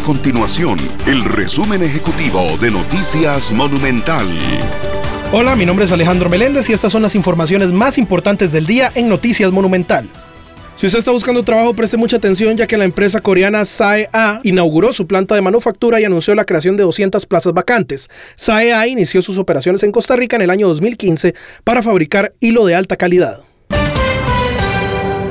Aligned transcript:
continuación 0.00 0.78
el 1.06 1.24
resumen 1.24 1.82
ejecutivo 1.82 2.56
de 2.60 2.70
Noticias 2.70 3.52
Monumental. 3.52 4.26
Hola, 5.32 5.56
mi 5.56 5.66
nombre 5.66 5.84
es 5.84 5.92
Alejandro 5.92 6.28
Meléndez 6.28 6.68
y 6.68 6.72
estas 6.72 6.92
son 6.92 7.02
las 7.02 7.14
informaciones 7.14 7.68
más 7.68 7.98
importantes 7.98 8.52
del 8.52 8.66
día 8.66 8.90
en 8.94 9.08
Noticias 9.08 9.50
Monumental. 9.52 10.08
Si 10.76 10.86
usted 10.86 11.00
está 11.00 11.10
buscando 11.10 11.42
trabajo, 11.42 11.74
preste 11.74 11.96
mucha 11.96 12.16
atención 12.16 12.56
ya 12.56 12.66
que 12.66 12.78
la 12.78 12.84
empresa 12.84 13.20
coreana 13.20 13.64
SAE-A 13.64 14.40
inauguró 14.44 14.92
su 14.92 15.06
planta 15.06 15.34
de 15.34 15.42
manufactura 15.42 16.00
y 16.00 16.04
anunció 16.04 16.34
la 16.34 16.44
creación 16.44 16.76
de 16.76 16.84
200 16.84 17.26
plazas 17.26 17.52
vacantes. 17.52 18.08
SAE-A 18.36 18.86
inició 18.88 19.22
sus 19.22 19.38
operaciones 19.38 19.82
en 19.82 19.92
Costa 19.92 20.16
Rica 20.16 20.36
en 20.36 20.42
el 20.42 20.50
año 20.50 20.68
2015 20.68 21.34
para 21.64 21.82
fabricar 21.82 22.34
hilo 22.40 22.64
de 22.64 22.74
alta 22.74 22.96
calidad. 22.96 23.49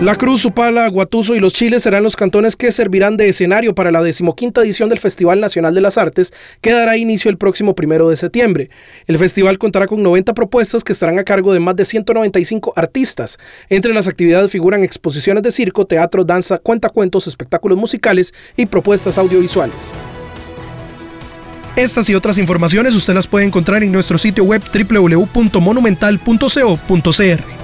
La 0.00 0.16
Cruz, 0.16 0.44
Upala, 0.44 0.88
Guatuso 0.88 1.36
y 1.36 1.40
Los 1.40 1.52
Chiles 1.52 1.84
serán 1.84 2.02
los 2.02 2.16
cantones 2.16 2.56
que 2.56 2.72
servirán 2.72 3.16
de 3.16 3.28
escenario 3.28 3.76
para 3.76 3.92
la 3.92 4.02
decimoquinta 4.02 4.60
edición 4.60 4.88
del 4.88 4.98
Festival 4.98 5.38
Nacional 5.40 5.72
de 5.72 5.80
las 5.80 5.96
Artes, 5.96 6.34
que 6.60 6.72
dará 6.72 6.96
inicio 6.96 7.30
el 7.30 7.38
próximo 7.38 7.76
primero 7.76 8.08
de 8.08 8.16
septiembre. 8.16 8.70
El 9.06 9.18
festival 9.18 9.56
contará 9.56 9.86
con 9.86 10.02
90 10.02 10.34
propuestas 10.34 10.82
que 10.82 10.92
estarán 10.92 11.20
a 11.20 11.24
cargo 11.24 11.52
de 11.54 11.60
más 11.60 11.76
de 11.76 11.84
195 11.84 12.72
artistas. 12.76 13.38
Entre 13.70 13.94
las 13.94 14.08
actividades 14.08 14.50
figuran 14.50 14.82
exposiciones 14.82 15.44
de 15.44 15.52
circo, 15.52 15.86
teatro, 15.86 16.24
danza, 16.24 16.58
cuentacuentos, 16.58 17.28
espectáculos 17.28 17.78
musicales 17.78 18.34
y 18.56 18.66
propuestas 18.66 19.16
audiovisuales. 19.16 19.92
Estas 21.76 22.10
y 22.10 22.14
otras 22.14 22.38
informaciones 22.38 22.94
usted 22.94 23.14
las 23.14 23.28
puede 23.28 23.46
encontrar 23.46 23.84
en 23.84 23.92
nuestro 23.92 24.18
sitio 24.18 24.42
web 24.44 24.62
www.monumental.co.cr. 24.72 27.63